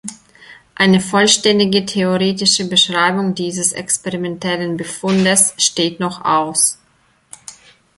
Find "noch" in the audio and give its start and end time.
5.99-6.25